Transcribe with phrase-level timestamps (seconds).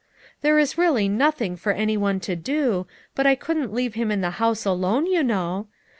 [0.41, 4.21] There is really nothing for any one to do, but I couldn't leave him in
[4.21, 5.67] the house alone, you know.